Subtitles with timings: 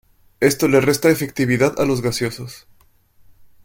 [0.39, 2.65] Esto les resta efectividad a los gaseosos.